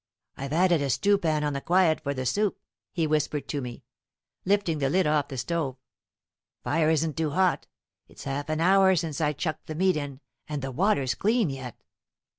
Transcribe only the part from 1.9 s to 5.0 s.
for the soup," he whispered to me. Lifting the